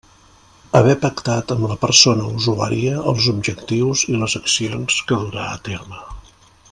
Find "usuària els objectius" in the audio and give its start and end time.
2.39-4.05